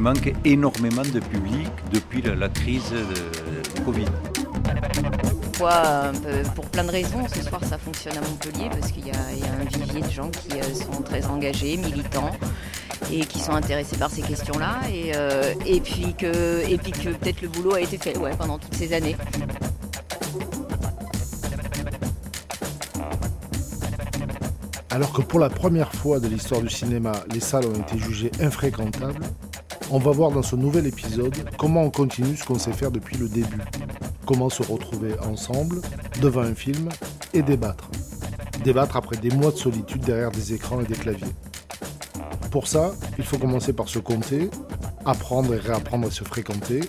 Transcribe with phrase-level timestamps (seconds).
[0.00, 4.06] manque énormément de public depuis la, crise de, Covid.
[6.54, 9.64] pour plein de raisons, ce soir ça fonctionne à Montpellier parce qu'il y, a un
[9.64, 12.32] vivier de gens qui euh, sont très engagés, militants
[13.12, 17.10] et qui sont intéressés par ces questions-là et, euh, et puis que, et puis que
[17.10, 19.16] peut-être le boulot a été fait ouais, pendant toutes ces années.
[24.88, 28.32] Alors que pour la première fois de l'histoire du cinéma, les salles ont été jugées
[28.40, 29.24] infréquentables,
[29.90, 33.16] on va voir dans ce nouvel épisode comment on continue ce qu'on sait faire depuis
[33.16, 33.60] le début.
[34.26, 35.80] Comment se retrouver ensemble,
[36.20, 36.88] devant un film,
[37.34, 37.90] et débattre.
[38.64, 41.34] Débattre après des mois de solitude derrière des écrans et des claviers.
[42.50, 44.50] Pour ça, il faut commencer par se compter,
[45.04, 46.80] apprendre et réapprendre à se fréquenter.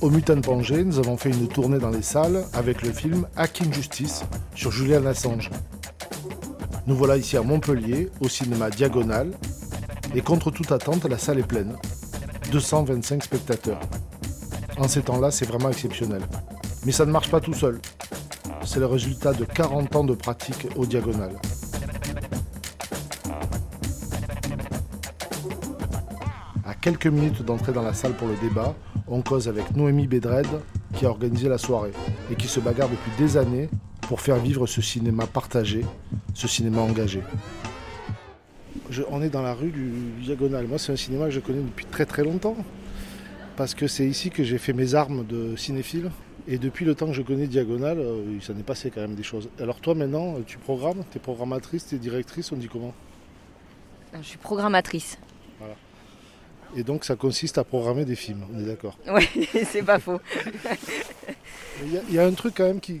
[0.00, 3.72] Au Mutant Pangé, nous avons fait une tournée dans les salles avec le film Hacking
[3.72, 4.24] Justice
[4.54, 5.50] sur Julian Assange,
[6.86, 9.30] nous voilà ici à Montpellier, au cinéma Diagonal,
[10.14, 11.76] et contre toute attente, la salle est pleine.
[12.50, 13.80] 225 spectateurs.
[14.76, 16.22] En ces temps-là, c'est vraiment exceptionnel.
[16.84, 17.80] Mais ça ne marche pas tout seul.
[18.64, 21.30] C'est le résultat de 40 ans de pratique au Diagonal.
[26.64, 28.74] À quelques minutes d'entrer dans la salle pour le débat,
[29.06, 30.46] on cause avec Noémie Bédred,
[30.94, 31.92] qui a organisé la soirée
[32.30, 33.68] et qui se bagarre depuis des années
[34.02, 35.84] pour faire vivre ce cinéma partagé,
[36.34, 37.22] ce cinéma engagé.
[39.10, 39.90] On est dans la rue du
[40.22, 40.66] Diagonal.
[40.66, 42.56] Moi, c'est un cinéma que je connais depuis très très longtemps.
[43.56, 46.10] Parce que c'est ici que j'ai fait mes armes de cinéphile.
[46.48, 49.22] Et depuis le temps que je connais Diagonal, euh, ça n'est passé quand même des
[49.22, 49.48] choses.
[49.60, 52.94] Alors toi maintenant, tu programmes, tu es programmatrice, tu es directrice, on dit comment?
[54.14, 55.18] Je suis programmatrice.
[55.58, 55.74] Voilà.
[56.74, 58.96] Et donc ça consiste à programmer des films, on est d'accord?
[59.12, 60.20] Oui, c'est pas faux.
[61.82, 63.00] Il y, a un truc quand même qui,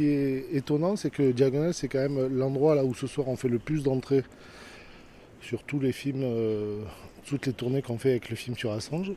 [0.00, 3.48] est étonnant, c'est que Diagonal, c'est quand même l'endroit là où ce soir on fait
[3.48, 4.24] le plus d'entrées
[5.44, 6.82] sur tous les films, euh,
[7.26, 9.12] toutes les tournées qu'on fait avec le film sur Assange.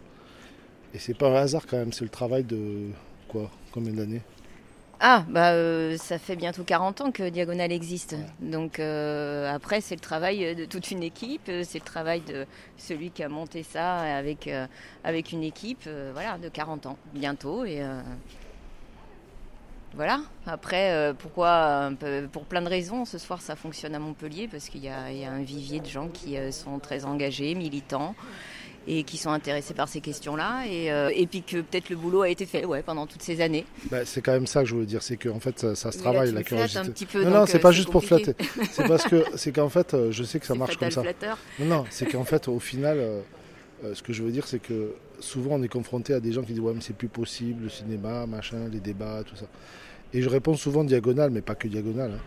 [0.94, 2.90] Et c'est pas un hasard quand même, c'est le travail de
[3.28, 4.22] quoi Combien d'années?
[5.00, 8.16] Ah, bah euh, ça fait bientôt 40 ans que Diagonal existe.
[8.40, 13.12] Donc euh, après, c'est le travail de toute une équipe, c'est le travail de celui
[13.12, 14.50] qui a monté ça avec,
[15.04, 17.64] avec une équipe voilà, de 40 ans bientôt.
[17.64, 17.84] Et,
[19.96, 20.22] voilà.
[20.46, 21.92] Après, euh, pourquoi
[22.32, 23.06] Pour plein de raisons.
[23.06, 26.38] Ce soir, ça fonctionne à Montpellier parce qu'il y, a un vivier de gens qui
[26.38, 28.16] euh, sont très engagés, militants
[28.90, 30.66] et qui sont intéressés par ces questions-là.
[30.70, 33.66] Et, euh, puis que peut-être le boulot a été fait ouais, pendant toutes ces années.
[33.92, 36.32] Bah, c'est quand même ça que je voulais dire, c'est qu'en fait ça, se travaille
[36.32, 36.80] la curiosité.
[36.80, 38.36] Un petit peu, non, non, c'est pas juste pour flatter.
[38.72, 41.04] C'est parce que c'est qu'en fait, je sais que ça marche comme ça.
[41.60, 43.00] Non, non, c'est qu'en fait, au final,
[43.94, 46.54] ce que je veux dire, c'est que souvent on est confronté à des gens qui
[46.54, 49.46] disent ouais mais c'est plus possible, le cinéma, machin, les débats, tout ça.
[50.14, 52.12] Et je réponds souvent diagonale, mais pas que diagonale.
[52.16, 52.22] Hein.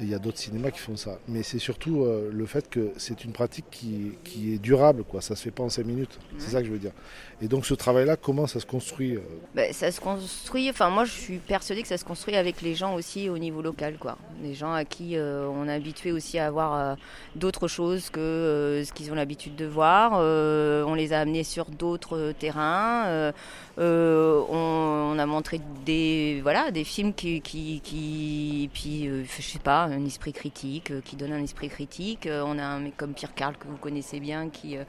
[0.00, 1.18] Il y a d'autres cinémas qui font ça.
[1.26, 5.02] Mais c'est surtout euh, le fait que c'est une pratique qui, qui, est durable.
[5.02, 5.20] Quoi.
[5.20, 6.18] Ça ne se fait pas en 5 minutes.
[6.38, 6.92] C'est ça que je veux dire.
[7.40, 9.20] Et donc ce travail-là, comment ça se construit euh
[9.54, 12.74] ben, Ça se construit, enfin moi je suis persuadée que ça se construit avec les
[12.74, 13.96] gens aussi au niveau local.
[13.98, 14.18] Quoi.
[14.42, 16.96] Les gens à qui euh, on est habitué aussi à avoir
[17.36, 20.12] d'autres choses que ce qu'ils ont l'habitude de voir.
[20.12, 23.32] on les a amenés sur d'autres terrains.
[23.76, 29.87] On, on, a montré des, voilà, des films qui, qui, qui puis je sais pas,
[29.92, 32.26] un esprit critique, euh, qui donne un esprit critique.
[32.26, 34.84] Euh, on a un mec comme Pierre Carl que vous connaissez bien qui euh,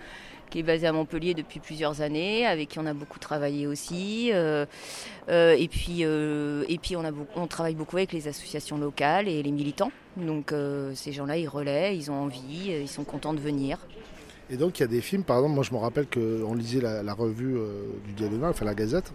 [0.49, 4.31] qui est basé à Montpellier depuis plusieurs années, avec qui on a beaucoup travaillé aussi.
[4.31, 9.51] et puis, et puis on, a on travaille beaucoup avec les associations locales et les
[9.51, 9.91] militants.
[10.17, 10.51] Donc
[10.95, 13.77] ces gens-là, ils relaient, ils ont envie, ils sont contents de venir.
[14.49, 16.81] Et donc il y a des films, par exemple, moi je me rappelle qu'on lisait
[16.81, 17.59] la, revue
[18.07, 19.13] du Diagonal, enfin la Gazette,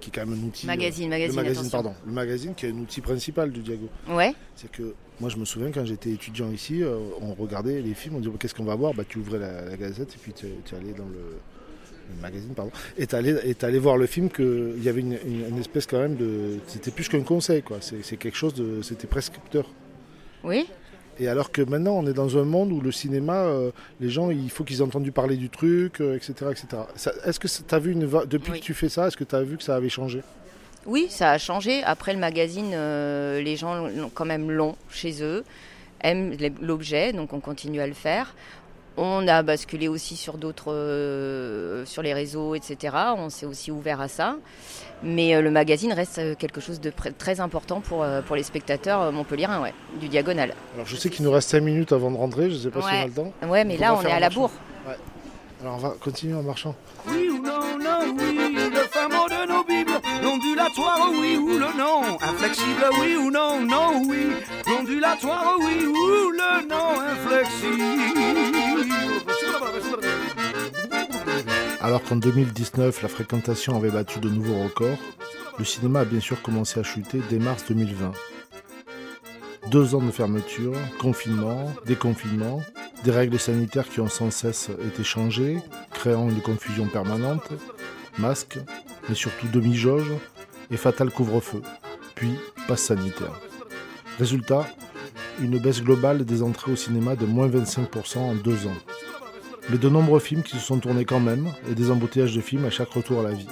[0.00, 0.66] qui est quand même un outil.
[0.66, 1.36] Magazine, magazine.
[1.36, 1.94] Le magazine, pardon.
[2.04, 3.88] Le magazine qui est un outil principal du Diago.
[4.08, 4.34] Ouais.
[4.56, 8.16] C'est que moi, je me souviens quand j'étais étudiant ici, euh, on regardait les films,
[8.16, 8.94] on disait qu'est-ce qu'on va voir?
[8.94, 11.38] Bah, tu ouvrais la, gazette et puis tu, allais dans le,
[12.20, 15.86] magazine, pardon, et tu allais, allais, voir le film qu'il y avait une, une, espèce
[15.86, 16.58] quand même de.
[16.66, 17.78] C'était plus qu'un conseil, quoi.
[17.80, 18.82] C'est quelque chose de.
[18.82, 19.66] C'était prescripteur.
[20.42, 20.66] Oui.
[21.20, 24.30] Et alors que maintenant, on est dans un monde où le cinéma, euh, les gens,
[24.30, 26.34] il faut qu'ils aient entendu parler du truc, etc.
[26.42, 26.66] Euh, etc.
[27.26, 29.42] Est-ce que tu as vu une depuis que tu fais ça, est-ce que tu as
[29.42, 30.22] vu que ça avait changé?
[30.86, 31.82] Oui, ça a changé.
[31.84, 35.44] Après le magazine, euh, les gens quand même l'ont chez eux,
[36.02, 38.34] aiment l'objet, donc on continue à le faire.
[38.96, 42.96] On a basculé aussi sur d'autres, euh, sur les réseaux, etc.
[43.16, 44.36] On s'est aussi ouvert à ça.
[45.02, 49.62] Mais euh, le magazine reste quelque chose de très important pour, pour les spectateurs montpelliérains,
[49.62, 50.54] ouais, du Diagonal.
[50.74, 52.80] Alors je sais qu'il nous reste 5 minutes avant de rentrer, je ne sais pas
[52.80, 53.32] si on a le temps.
[53.46, 54.52] Ouais, mais là on est à la bourre.
[55.62, 56.74] Alors on va continuer en marchant.
[57.06, 58.34] Oui ou non, non, oui,
[58.72, 59.49] le fameux de
[61.12, 64.30] oui ou le non, inflexible, oui ou non, non, oui,
[64.66, 67.80] l'ondulatoire, oui ou le non, inflexible.
[71.80, 74.98] Alors qu'en 2019, la fréquentation avait battu de nouveaux records,
[75.58, 78.12] le cinéma a bien sûr commencé à chuter dès mars 2020.
[79.68, 82.60] Deux ans de fermeture, confinement, déconfinement,
[83.04, 85.58] des règles sanitaires qui ont sans cesse été changées,
[85.92, 87.50] créant une confusion permanente,
[88.18, 88.58] masques,
[89.08, 90.12] mais surtout demi-jauge
[90.70, 91.62] et fatal couvre-feu,
[92.14, 92.32] puis
[92.68, 93.40] passe sanitaire.
[94.18, 94.66] Résultat,
[95.40, 98.76] une baisse globale des entrées au cinéma de moins 25% en deux ans.
[99.70, 102.64] Mais de nombreux films qui se sont tournés quand même et des embouteillages de films
[102.64, 103.48] à chaque retour à la vie.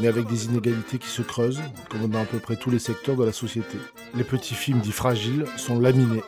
[0.00, 3.16] Mais avec des inégalités qui se creusent, comme dans à peu près tous les secteurs
[3.16, 3.78] de la société.
[4.14, 6.22] Les petits films dits fragiles sont laminés.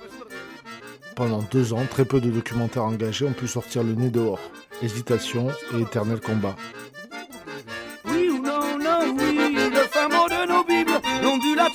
[1.16, 4.40] Pendant deux ans, très peu de documentaires engagés ont pu sortir le nez dehors.
[4.82, 6.56] Hésitation et éternel combat.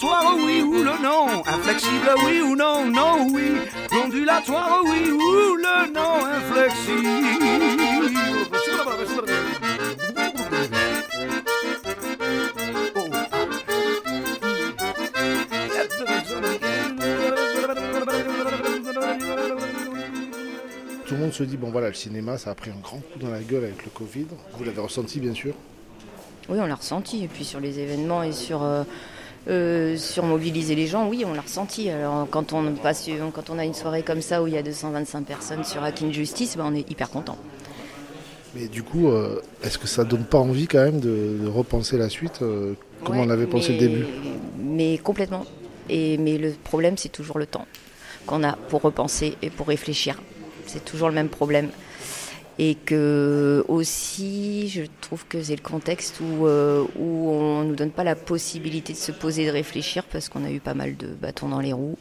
[0.01, 3.51] L'ondulatoire, oui ou le non, inflexible, oui ou non, non, oui,
[3.91, 6.19] l'ondulatoire, oui ou le non,
[21.05, 23.19] Tout le monde se dit, bon voilà, le cinéma, ça a pris un grand coup
[23.19, 24.27] dans la gueule avec le Covid.
[24.53, 25.55] Vous l'avez ressenti, bien sûr?
[26.49, 27.23] Oui, on l'a ressenti.
[27.23, 28.83] Et puis sur les événements et sur, euh,
[29.47, 31.89] euh, sur mobiliser les gens, oui, on l'a ressenti.
[31.89, 34.63] Alors quand on, passe, quand on a une soirée comme ça où il y a
[34.63, 37.37] 225 personnes sur Hacking Justice, ben, on est hyper content.
[38.55, 41.97] Mais du coup, euh, est-ce que ça donne pas envie quand même de, de repenser
[41.97, 42.73] la suite euh,
[43.07, 44.05] Ouais, on avait pensé mais- le début?
[44.59, 45.45] Mais complètement.
[45.87, 47.65] Et, mais le problème, c'est toujours le temps
[48.25, 50.19] qu'on a pour repenser et pour réfléchir.
[50.67, 51.69] C'est toujours le même problème.
[52.59, 54.38] Et que aussi,
[54.83, 58.93] je trouve que c'est le contexte où, euh, où on nous donne pas la possibilité
[58.93, 61.59] de se poser et de réfléchir parce qu'on a eu pas mal de bâtons dans
[61.59, 61.97] les roues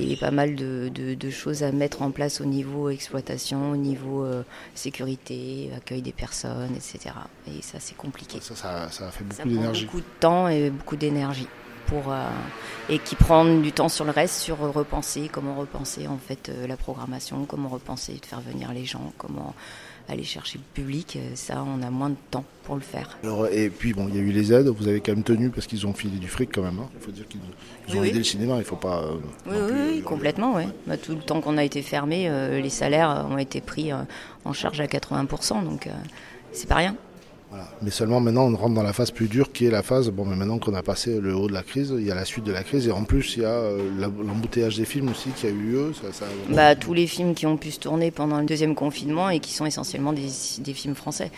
[0.00, 3.76] et pas mal de, de- de choses à mettre en place au niveau exploitation, au
[3.76, 4.42] niveau euh,
[4.74, 7.14] sécurité, accueil des personnes, etc.
[7.48, 8.38] Et ça, c'est compliqué.
[8.40, 9.84] ça, ça, ça a fait beaucoup d'énergie.
[9.86, 11.48] beaucoup de temps et beaucoup d'énergie
[11.86, 12.22] pour euh,
[12.90, 16.66] et qui prend du temps sur le reste sur repenser comment repenser en fait euh,
[16.66, 19.54] la programmation, comment repenser de faire venir les gens, comment
[20.08, 21.16] aller chercher le public.
[21.16, 23.18] Euh, Ça, on a moins de temps pour le faire.
[23.22, 25.50] Alors, et puis bon, il y a eu les aides, vous avez quand même tenu
[25.50, 26.78] parce qu'ils ont filé du fric quand même.
[26.78, 26.88] hein.
[26.94, 27.40] Il faut dire qu'ils
[27.88, 28.18] ils ont Oui, aidé oui.
[28.18, 29.02] le cinéma, il faut pas.
[29.02, 29.14] euh,
[29.46, 30.64] Oui, oui, plus, oui, euh, complètement, oui.
[30.86, 33.96] Bah, tout le temps qu'on a été fermé, euh, les salaires ont été pris euh,
[34.44, 35.90] en charge à 80%, donc euh,
[36.52, 36.96] c'est pas rien.
[37.50, 37.66] Voilà.
[37.80, 40.10] Mais seulement maintenant, on rentre dans la phase plus dure qui est la phase.
[40.10, 42.26] Bon, mais maintenant qu'on a passé le haut de la crise, il y a la
[42.26, 45.08] suite de la crise et en plus, il y a euh, la- l'embouteillage des films
[45.08, 45.92] aussi qui a eu lieu.
[45.94, 49.30] Ça, ça- Bah, tous les films qui ont pu se tourner pendant le deuxième confinement
[49.30, 50.28] et qui sont essentiellement des,
[50.58, 51.30] des films français.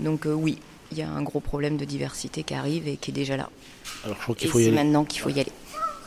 [0.00, 0.58] Donc euh, oui,
[0.90, 3.48] il y a un gros problème de diversité qui arrive et qui est déjà là.
[4.04, 4.76] Alors, je crois qu'il faut y c'est aller.
[4.78, 5.52] maintenant qu'il faut y aller.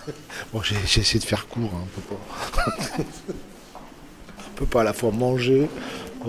[0.54, 1.70] Bon, j'ai essayé de faire court.
[1.74, 3.04] Hein, on, peut pas...
[4.50, 5.68] on peut pas à la fois manger,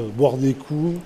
[0.02, 0.98] boire des coups,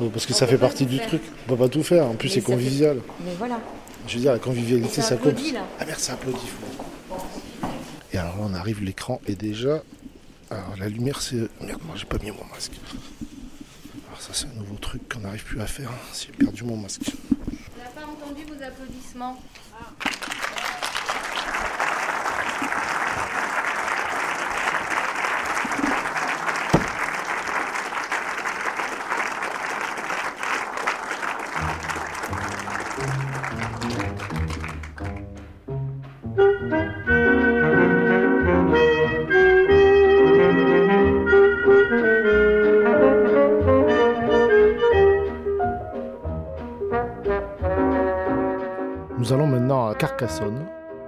[0.00, 1.22] euh, parce que ça fait partie du truc.
[1.46, 2.06] On peut pas tout faire.
[2.06, 3.00] En plus, c'est fait- convivial.
[3.24, 3.60] Mais voilà.
[4.08, 5.34] Je veux dire, la convivialité, Ça compte.
[5.78, 6.38] Ah merde, ça applaudit.
[8.12, 9.82] Et alors là, on arrive, l'écran est déjà.
[10.50, 11.48] Alors la lumière, c'est.
[11.64, 12.72] Merde, moi j'ai pas mis mon masque.
[14.08, 15.90] Alors ça, c'est un nouveau truc qu'on n'arrive plus à faire.
[15.90, 16.14] hein.
[16.18, 17.02] J'ai perdu mon masque.
[17.40, 19.40] On n'a pas entendu vos applaudissements.
[20.04, 20.10] Nous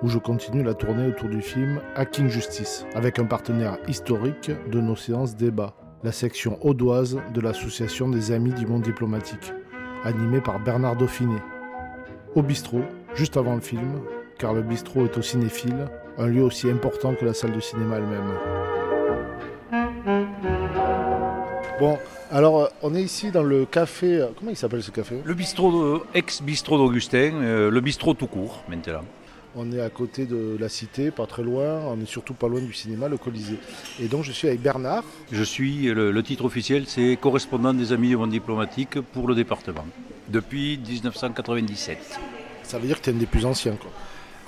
[0.02, 4.81] Où je continue la tournée autour du film Hacking Justice, avec un partenaire historique de
[4.81, 9.52] nos séances débat, la section audoise de l'Association des Amis du Monde Diplomatique,
[10.04, 11.37] animée par Bernard Dauphiné.
[12.35, 14.00] Au bistrot, juste avant le film,
[14.38, 17.97] car le bistrot est au cinéphile, un lieu aussi important que la salle de cinéma
[17.97, 18.72] elle-même.
[21.81, 21.99] Bon,
[22.31, 24.21] alors euh, on est ici dans le café.
[24.21, 25.17] euh, Comment il s'appelle ce café?
[25.25, 29.02] Le bistrot, ex-bistrot d'Augustin, euh, le bistrot tout court maintenant.
[29.55, 31.81] On est à côté de la cité, pas très loin.
[31.87, 33.59] On est surtout pas loin du cinéma, le Colisée.
[34.00, 35.05] Et donc je suis avec Bernard.
[35.31, 39.35] Je suis, le, le titre officiel, c'est correspondant des amis du monde diplomatique pour le
[39.35, 39.85] département,
[40.29, 41.99] depuis 1997.
[42.62, 43.76] Ça veut dire que tu es un des plus anciens.
[43.76, 43.91] Quoi.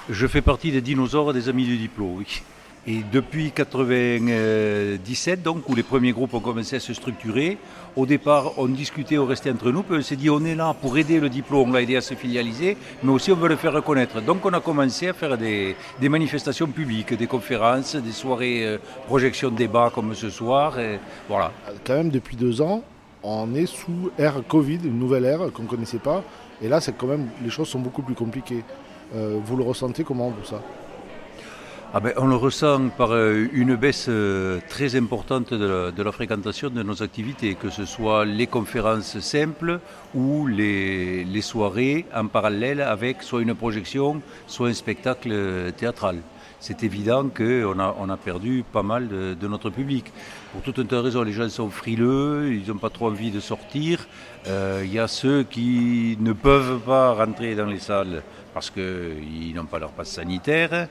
[0.09, 2.43] Je fais partie des dinosaures des amis du diplôme, oui.
[2.87, 7.57] Et depuis 97, donc, où les premiers groupes ont commencé à se structurer,
[7.97, 10.75] au départ, on discutait, on restait entre nous, puis on s'est dit, on est là
[10.79, 13.57] pour aider le diplôme, on l'a aidé à se filialiser, mais aussi on veut le
[13.57, 14.21] faire reconnaître.
[14.21, 19.55] Donc on a commencé à faire des, manifestations publiques, des conférences, des soirées euh, projections
[19.95, 20.77] comme ce soir,
[21.29, 21.53] voilà.
[21.87, 22.83] Quand même, depuis deux ans,
[23.23, 26.23] on est sous ère Covid, une nouvelle ère qu'on ne connaissait pas.
[26.61, 28.63] Et là, c'est quand même, les choses sont beaucoup plus compliquées.
[29.15, 30.61] Euh, vous le ressentez comment, vous, ça?
[31.97, 36.69] Ah ben, on le ressent par euh, une baisse euh, très importante de la, fréquentation
[36.69, 39.79] de nos activités, que ce soit les conférences simples
[40.13, 46.17] ou les, soirées en parallèle avec soit une projection, soit un spectacle théâtral.
[46.59, 50.13] C'est évident qu'on a, perdu pas mal de, notre public.
[50.55, 54.07] Pour toute une raison, les gens sont frileux, ils n'ont pas trop envie de sortir.
[54.47, 58.23] Il y a ceux qui ne peuvent pas rentrer dans les salles
[58.55, 60.89] parce qu'ils n'ont pas leur passe sanitaire.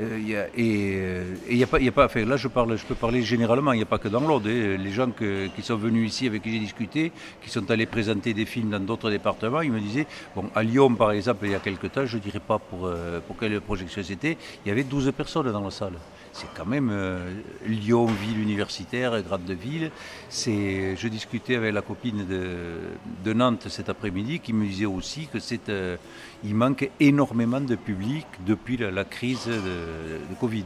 [0.00, 3.86] Euh, et il n'y a pas, là je, je peux parler généralement, il n'y a
[3.86, 4.48] pas que dans l'Aude.
[4.48, 4.76] Hein.
[4.82, 8.44] Les gens qui sont venus ici, avec qui j'ai discuté, qui sont allés présenter des
[8.44, 11.60] films dans d'autres départements, ils me disaient, bon, à Lyon par exemple, il y a
[11.60, 14.82] quelques temps, je ne dirais pas pour, euh, pour quelle projection c'était, il y avait
[14.82, 15.94] 12 personnes dans la salle
[16.34, 17.30] c'est quand même euh,
[17.64, 19.90] Lyon, ville universitaire, grade de ville.
[20.30, 25.68] Je discutais avec la copine de, Nantes cet après-midi qui me disait aussi que c'est,
[25.68, 25.96] euh,
[26.42, 30.64] il manque énormément de public depuis la, crise de, Covid.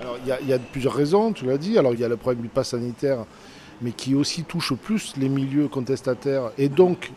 [0.00, 1.76] Alors il y, a plusieurs raisons, tu l'as dit.
[1.78, 3.24] Alors il y a le problème du pass sanitaire,
[3.82, 7.10] mais qui aussi touche plus les milieux contestataires et donc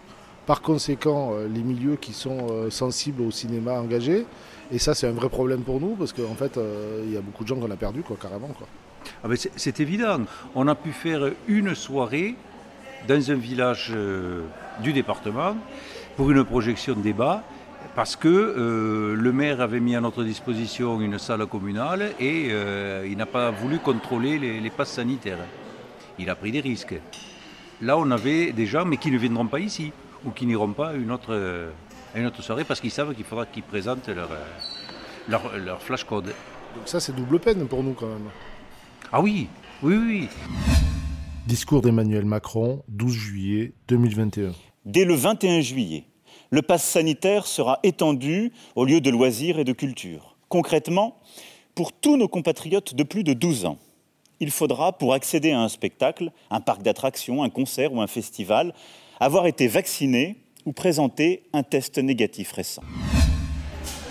[0.48, 4.25] par conséquent euh, les milieux qui sont sensibles au cinéma engagé.
[4.72, 7.22] Et ça, c'est un vrai problème pour nous parce qu'en fait, euh, il y a
[7.22, 8.48] beaucoup de gens qu'on a perdus, quoi, carrément.
[8.48, 8.68] Quoi.
[9.24, 10.22] Ah c'est évident.
[10.56, 12.36] On a pu faire une soirée
[13.08, 14.44] dans un village euh,
[14.82, 15.58] du département
[16.16, 17.44] pour une projection de débat
[17.96, 22.51] parce que euh, le maire avait mis à notre disposition une salle communale et
[23.06, 25.40] il n'a pas voulu contrôler les, les, passes sanitaires.
[26.18, 26.96] Il a pris des risques.
[27.82, 29.92] Là, on avait des gens, mais qui ne viendront pas ici
[30.24, 31.72] ou qui n'iront pas à une autre
[32.13, 36.03] à une autre soirée parce qu'ils savent qu'il faudra qu'ils présentent leur, euh, leur, flash
[36.03, 36.25] code.
[36.75, 38.30] Donc ça c'est double peine pour nous quand même.
[39.12, 39.48] Ah oui,
[39.84, 40.30] oui, oui.
[41.48, 44.51] Discours d'Emmanuel Macron, 12 juillet 2021.
[44.86, 46.06] Dès le 21 juillet,
[46.50, 50.38] le pass sanitaire sera étendu aux lieux de loisirs et de culture.
[50.50, 51.18] Concrètement,
[51.75, 53.77] pour tous nos compatriotes de plus de 12 ans,
[54.39, 58.74] il faudra, pour accéder à un spectacle, un parc d'attractions, un concert ou un festival,
[59.20, 62.84] avoir été vacciné ou présenter un test négatif récent.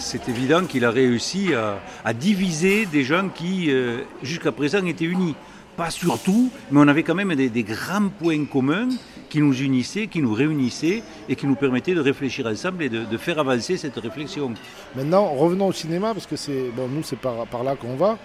[0.01, 5.37] C'est évident qu'il a réussi à, diviser des gens qui, euh, jusqu'à présent, étaient unis.
[5.77, 8.89] Pas surtout, mais on avait quand même des, grands points communs
[9.29, 13.17] qui nous unissaient, qui nous réunissaient et qui nous permettaient de réfléchir ensemble et de,
[13.19, 14.53] faire avancer cette réflexion.
[14.97, 18.19] Maintenant, revenons au cinéma, parce que c'est bon, nous, c'est par, par là qu'on va.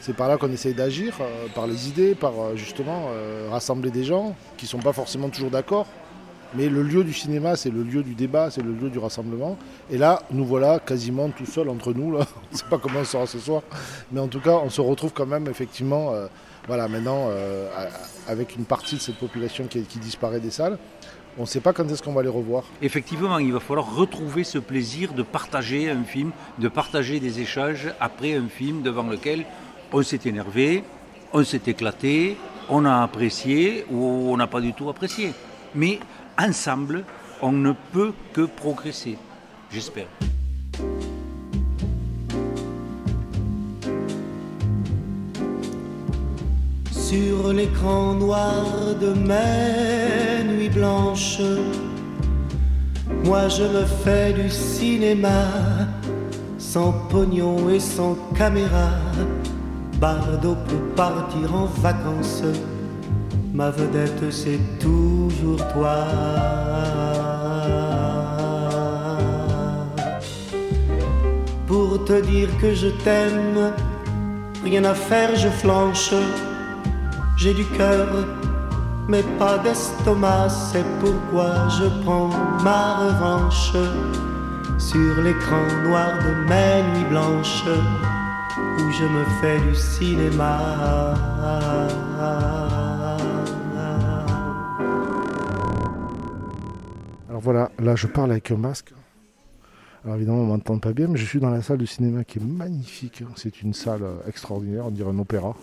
[0.00, 3.08] C'est par là qu'on essaye d'agir, euh, par les idées, par euh, justement
[3.50, 5.86] rassembler des gens qui ne sont pas forcément toujours d'accord.
[6.54, 9.58] Mais le lieu du cinéma, c'est le lieu du débat, c'est le lieu du rassemblement.
[9.90, 12.14] Et là, nous voilà quasiment tout seuls entre nous.
[12.16, 13.62] On ne sait pas comment on sera ce soir.
[14.12, 16.26] Mais en tout cas, on se retrouve quand même effectivement, euh,
[16.66, 17.68] voilà, maintenant, euh,
[18.26, 20.78] avec une partie de cette population qui, disparaît des salles.
[21.36, 22.64] On ne sait pas quand est-ce qu'on va les revoir.
[22.82, 27.88] Effectivement, il va falloir retrouver ce plaisir de partager un film, de partager des échanges
[28.00, 29.44] après un film devant lequel
[29.92, 30.82] on s'est énervé,
[31.32, 32.36] on s'est éclaté,
[32.68, 35.32] on a apprécié ou on n'a pas du tout apprécié.
[35.74, 36.00] Mais
[36.38, 37.04] ensemble,
[37.42, 39.18] on ne peut que progresser,
[39.70, 40.06] j'espère.
[46.90, 48.64] Sur l'écran noir
[49.00, 51.40] de mes nuits blanches,
[53.24, 55.44] moi je me fais du cinéma,
[56.58, 58.90] sans pognon et sans caméra.
[59.98, 62.42] Bardo peut partir en vacances
[63.52, 66.04] ma vedette c'est toujours toi.
[71.66, 73.72] Pour te dire que je t'aime,
[74.64, 76.14] rien à faire, je flanche.
[77.36, 78.08] J'ai du cœur,
[79.08, 82.30] mais pas d'estomac, c'est pourquoi je prends
[82.64, 83.72] ma revanche
[84.78, 87.64] sur l'écran noir de mes nuits blanches
[88.78, 91.14] où je me fais du cinéma.
[97.78, 98.92] Là je parle avec un masque.
[100.04, 102.38] Alors évidemment on m'entend pas bien, mais je suis dans la salle de cinéma qui
[102.38, 103.22] est magnifique.
[103.36, 105.54] C'est une salle euh, extraordinaire, on dirait un opéra.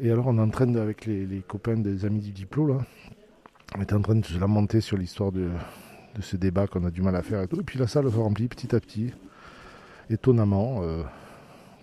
[0.00, 2.78] Et alors on est en train, avec les, copains des amis du diplôme, là,
[3.76, 5.48] on est en train de se lamenter sur l'histoire de,
[6.20, 7.60] ce débat qu'on a du mal à faire et tout.
[7.60, 9.12] Et puis la salle se remplit petit à petit.
[10.10, 11.04] Étonnamment, on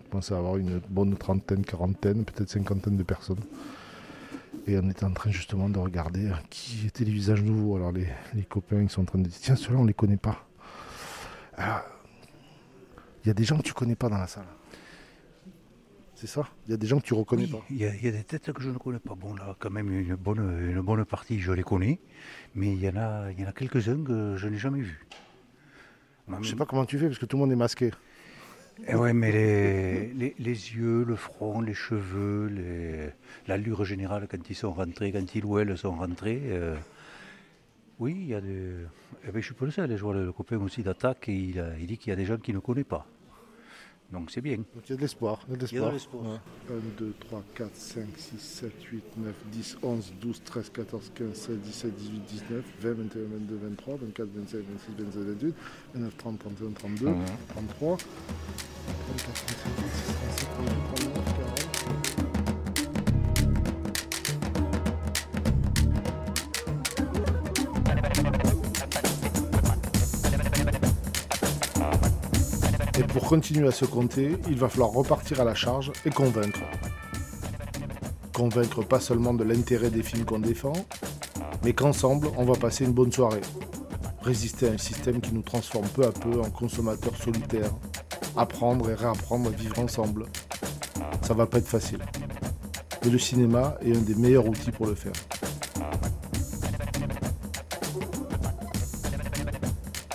[0.09, 3.39] pense à avoir une bonne trentaine, quarantaine, peut-être cinquantaine de personnes.
[4.67, 7.75] Et on était en train justement de regarder qui étaient les visages nouveaux.
[7.75, 8.07] Alors les,
[8.49, 10.47] copains ils sont en train de dire tiens ceux-là on ne les connaît pas.
[11.57, 14.45] il y a des gens que tu connais pas dans la salle.
[16.15, 16.47] C'est ça?
[16.65, 17.65] Il y a des gens que tu reconnais Oui, pas.
[17.69, 19.15] Il y, a, il y a des têtes que je ne connais pas.
[19.15, 21.99] Bon, là, quand même, une bonne, une bonne partie, je les connais.
[22.55, 25.05] Mais il y en a, il y en a quelques-uns que je n'ai jamais vus.
[26.41, 27.91] Je sais pas comment tu fais parce que tout le monde est masqué.
[28.87, 32.51] Eh ouais, mais les, yeux, le front, les cheveux,
[33.47, 36.41] l'allure générale quand ils sont rentrés, quand ils ou elles sont rentrés.
[36.47, 36.75] euh,
[37.99, 38.73] oui, il y a des.
[39.25, 39.95] Eh ben, je suis pas le seul.
[39.95, 42.37] Je vois le, copain aussi d'attaque et il, il dit qu'il y a des gens
[42.37, 43.07] qui ne connaissent pas.
[44.11, 44.57] Donc c'est bien.
[44.57, 45.39] Donc il y a de l'espoir.
[45.47, 46.23] Il y a de Il y a de l'espoir.
[46.69, 51.33] 1, 2, 3, 4, 5, 6, 7, 8, 9, 10, 11, 12, 13, 14, 15,
[51.35, 55.55] 16, 17, 18, 19, 20, 21, 22, 23, 24, 25, 26, 27, 28,
[55.95, 57.05] 29, 30, 31, 32,
[57.49, 57.97] 33, 34,
[59.15, 61.04] 35, 36, 37, 38, 39,
[72.97, 76.61] Et pour continuer à se compter, il va falloir repartir à la charge et convaincre.
[78.33, 80.73] Convaincre pas seulement de l'intérêt des films qu'on défend,
[81.63, 83.41] mais qu'ensemble, on va passer une bonne soirée.
[84.21, 87.71] Résister à un système qui nous transforme peu à peu en consommateurs solitaires.
[88.37, 90.25] Apprendre et réapprendre à vivre ensemble.
[91.21, 91.99] Ça va pas être facile.
[93.03, 95.13] Mais le cinéma est un des meilleurs outils pour le faire.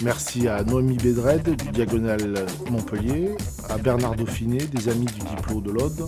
[0.02, 3.32] Merci à Noémie Bédred du Diagonal Montpellier,
[3.68, 6.06] à Bernard Dauphiné des Amis du Diplôme de l'Aude,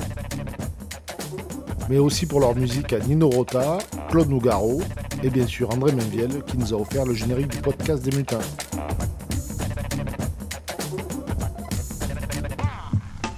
[1.90, 3.78] mais aussi pour leur musique à Nino Rota,
[4.10, 4.80] Claude Nougaro
[5.22, 8.38] et bien sûr André Menviel qui nous a offert le générique du podcast des Mutins.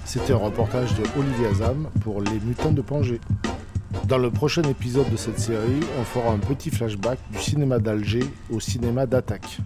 [0.05, 3.19] C'était un reportage de Olivier Azam pour Les Mutins de Pangée.
[4.07, 8.23] Dans le prochain épisode de cette série, on fera un petit flashback du cinéma d'Alger
[8.49, 9.59] au cinéma d'Attaque.